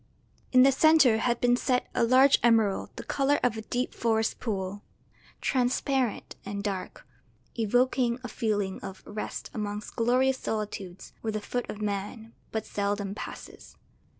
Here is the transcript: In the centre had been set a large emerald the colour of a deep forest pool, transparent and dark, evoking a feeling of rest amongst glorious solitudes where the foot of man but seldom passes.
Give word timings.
In 0.51 0.63
the 0.63 0.71
centre 0.71 1.19
had 1.19 1.39
been 1.39 1.55
set 1.55 1.85
a 1.93 2.03
large 2.03 2.39
emerald 2.41 2.89
the 2.95 3.03
colour 3.03 3.39
of 3.43 3.55
a 3.55 3.61
deep 3.61 3.93
forest 3.93 4.39
pool, 4.39 4.81
transparent 5.41 6.35
and 6.43 6.63
dark, 6.63 7.05
evoking 7.55 8.17
a 8.23 8.27
feeling 8.27 8.79
of 8.81 9.03
rest 9.05 9.51
amongst 9.53 9.95
glorious 9.95 10.39
solitudes 10.39 11.13
where 11.21 11.33
the 11.33 11.39
foot 11.39 11.69
of 11.69 11.83
man 11.83 12.33
but 12.51 12.65
seldom 12.65 13.13
passes. 13.13 13.75